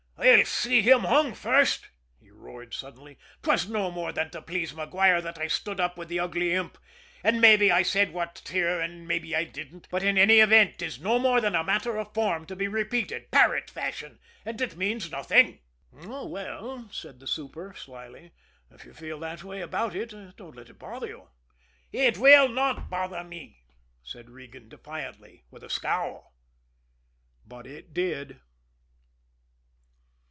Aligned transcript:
"I'll 0.23 0.45
see 0.45 0.83
him 0.83 0.99
hung 0.99 1.33
first!" 1.33 1.87
he 2.19 2.29
roared 2.29 2.75
suddenly. 2.75 3.17
"'Twas 3.41 3.67
no 3.67 3.89
more 3.89 4.11
than 4.13 4.29
to 4.29 4.41
please 4.43 4.71
Maguire 4.71 5.19
that 5.19 5.39
I 5.39 5.47
stood 5.47 5.79
up 5.79 5.97
with 5.97 6.09
the 6.09 6.19
ugly 6.19 6.53
imp! 6.53 6.77
And 7.23 7.41
mabbe 7.41 7.71
I 7.71 7.81
said 7.81 8.13
what's 8.13 8.47
here 8.47 8.79
and 8.79 9.07
mabbe 9.07 9.33
I 9.33 9.45
didn't, 9.45 9.87
but 9.89 10.03
in 10.03 10.19
any 10.19 10.39
event 10.39 10.77
'tis 10.77 10.99
no 10.99 11.17
more 11.17 11.41
than 11.41 11.55
a 11.55 11.63
matter 11.63 11.97
of 11.97 12.13
form 12.13 12.45
to 12.45 12.55
be 12.55 12.67
repeated 12.67 13.31
parrot 13.31 13.71
fashion 13.71 14.19
and 14.45 14.61
it 14.61 14.75
means 14.77 15.09
nothing." 15.09 15.61
"Oh, 16.03 16.27
well," 16.27 16.87
said 16.91 17.19
the 17.19 17.25
super 17.25 17.73
slyly, 17.75 18.29
"if 18.69 18.85
you 18.85 18.93
feel 18.93 19.19
that 19.21 19.43
way 19.43 19.61
about 19.61 19.95
it, 19.95 20.11
don't 20.37 20.55
let 20.55 20.69
it 20.69 20.77
bother 20.77 21.07
you." 21.07 21.29
"It 21.91 22.19
will 22.19 22.47
not 22.47 22.91
bother 22.91 23.23
me!" 23.23 23.63
said 24.03 24.29
Regan 24.29 24.69
defiantly, 24.69 25.45
with 25.49 25.63
a 25.63 25.69
scowl. 25.71 26.35
But 27.47 27.65
it 27.65 27.91
did. 27.91 28.39